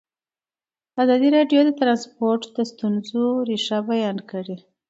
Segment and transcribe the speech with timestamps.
[1.03, 4.57] ازادي راډیو د ترانسپورټ د ستونزو رېښه بیان کړې.